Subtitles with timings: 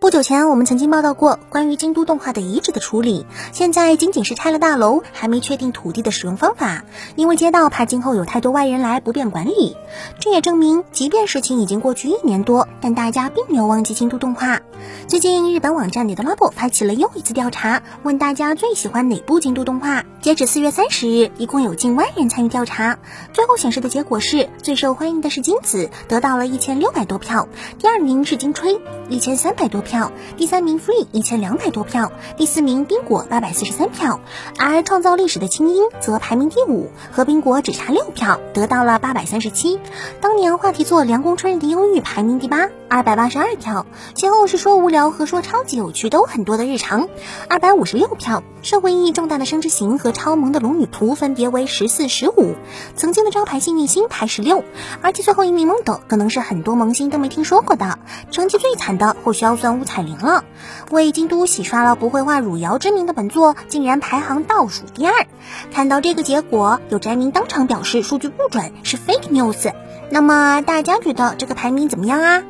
[0.00, 6.86] 不久前，我们曾经报道过关于京都动画的遗址的处理，现在仅仅是拆了大楼，还没确定土地的使用方法，
[7.16, 9.76] 因为街道怕今后有太多外人来不便管理。
[10.18, 14.62] 这也证明，即便事情已经过去一年多，但大家并没有忘记京都动画。
[15.06, 20.06] 最近，日本网站 Netmarble 发起了又一次调查，问大家最喜欢哪部京都动画。
[20.22, 22.98] 截止四月三十日，一共有近万人参与调查，
[23.34, 29.90] 最后显示的结果是最受欢迎的是金子，得到了一千六百多票，第二名是金吹，一千三百多票。
[30.00, 34.20] 票，第三名 Free 一千两百多票，第四名冰果八百四十三票，
[34.58, 39.78] 而创造历史的清音则排名第五，和冰果只差六票，得到了八百三十七。
[40.22, 43.86] 当年话题作《凉宫春日的忧郁》排名第八，二百八十二票。
[44.14, 47.08] 前后是说无聊和说超级有趣都很多的日常，
[47.48, 48.42] 二百五十六票。
[48.62, 52.56] 社会意义重大的生之行和超萌的龙女图分别为十四、十五。
[52.94, 54.62] 曾经的招牌幸运星排十六，
[55.00, 57.98] 而且最后一名萌豆可能是很多萌新都没听说过的。
[58.30, 59.70] 成绩最惨的或许要算。
[59.70, 60.44] 五彩铃了，
[60.90, 65.26] 为京都洗刷了不会画汝窑之名的本作，竟然排行倒数第二。
[65.72, 69.72] 看到这个结果，有宅民当场表示数据不准，是 fake news。
[70.10, 72.42] 那么大家觉得这个排名怎么样啊？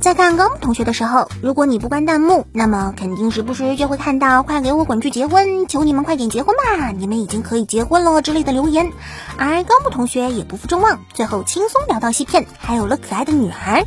[0.00, 8.92] 在看高木同学的时候，如果你不关弹幕，那么肯定时不时就会看到“快给我滚去结婚，求你们快点结婚吧，你们已经可以结婚了”之类的留言。
[9.36, 13.84] 而高木同学也不负众望，最后轻松聊到西片，还有了可爱的女儿。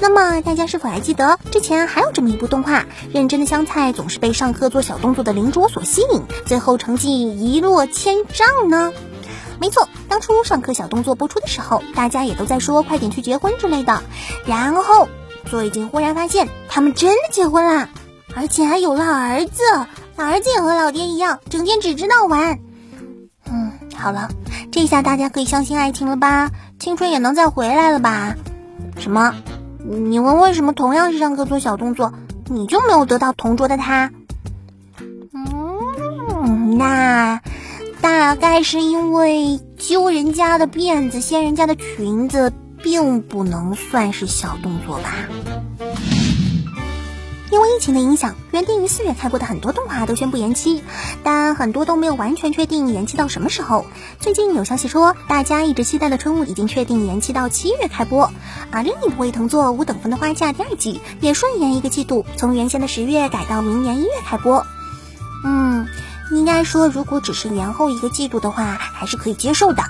[0.00, 2.84] 那么大家是否还记得之前还有这么一部动画？
[3.12, 8.92] 认真的香菜总是被上课做小动作的邻桌所吸引，最后成绩一落千丈呢？
[9.58, 14.02] 没错，当初上课小动作播出的时候，大家也都在说“快点去结婚”之类的，
[14.44, 15.08] 然后。
[15.46, 17.88] 最近忽然发现，他们真的结婚了，
[18.34, 19.62] 而且还有了儿子。
[20.16, 22.58] 儿子也和老爹一样，整天只知道玩。
[23.46, 24.28] 嗯，好了，
[24.70, 26.50] 这下大家可以相信爱情了吧？
[26.78, 28.34] 青春也能再回来了吧？
[28.96, 29.34] 什么？
[29.84, 32.12] 你问为什么同样是上课做小动作，
[32.46, 34.10] 你就没有得到同桌的他？
[35.32, 37.40] 嗯，那
[38.00, 42.52] 大概是因为揪人家的辫子、掀人家的裙子。
[42.84, 45.10] 并不能算是小动作吧。
[47.50, 50.82] 因为疫情的影响，原定于四月开播的很多动画都宣布延期，
[51.22, 53.86] 但很多都没有完全确定延期到什么时候。
[54.18, 58.30] 最近有消息说，大家一直期待的春雾已经确定延期到七月开播，
[58.70, 64.66] 而另一部未藤作《五等分的花嫁》第二季也顺延一个季度，从原先的十月改到明年一月开播。
[65.44, 65.86] 嗯，
[66.32, 69.84] 应该说，如果只是延后一个季度的话，还是可以接受的。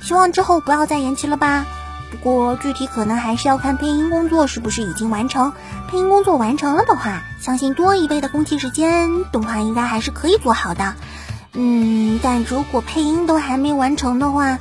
[0.00, 1.66] 希望之后不要再延期了吧。
[2.10, 5.52] 不过具体可能还是要看配音工作是不是已经完成。
[5.88, 10.94] 配音工作完成了的话，相信多一倍的工期时间，动画应该还是可以做好的。
[11.52, 14.58] 嗯，但如果配音都还没完成的话，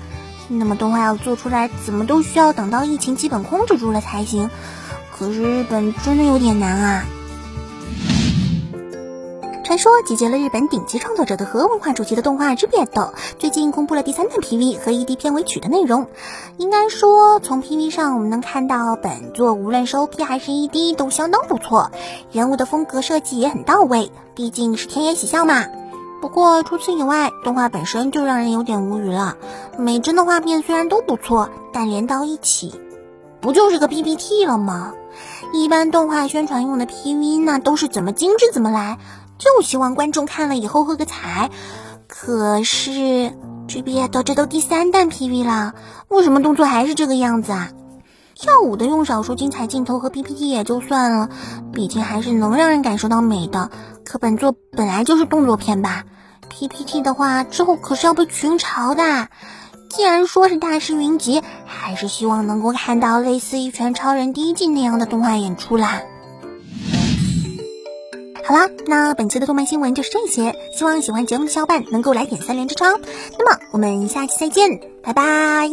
[0.47, 4.49] 那么动画要做出来，怎么都需要等到疫情基本控制住了才行。
[5.17, 7.05] 可是日本真的有点难啊。
[9.67, 16.07] 传说集结了日本顶级创作者的和文化主题的动画《之别的》，最近公布了第三弹 PV 和 ED 片尾曲的内容。
[16.55, 21.91] 应该说，从 PV 上我们能看到本作无论是 OP 还是 ED 都相当不错，
[22.31, 25.65] 人物的风格设计也很到位，毕竟是天野喜孝嘛。
[26.21, 29.35] 不过除此以外，动画本身就让人有点无语了。
[29.77, 32.73] 每帧的画面虽然都不错，但连到一起，
[33.41, 34.93] 不就是个 PPT 了吗？
[35.51, 38.97] 一般动画宣传用的 PV 那都是怎么精致怎么来。
[39.37, 41.49] 就希望观众看了以后喝个彩，
[42.07, 43.33] 可是
[43.67, 45.73] 这边到这都第三弹 PV 了，
[46.07, 47.69] 为什么动作还是这个样子啊？
[48.33, 51.29] 跳舞的用少数精彩镜头和 PPT 也就算了，
[51.73, 53.71] 毕竟还是能让人感受到美的。
[54.05, 56.03] 可本作本来就是动作片吧
[56.47, 59.27] ，PPT 的话之后可是要被群嘲的。
[59.89, 66.01] 既然说是大师云集，还是希望能够看到类似《一拳超人》第一季那样的动画演出啦。
[68.47, 72.97] 好啦，那本期的动漫新闻就是这些，希望喜欢节目的小伙伴能够来点三连支撑。
[73.37, 75.69] 那么我们下期再见，拜拜。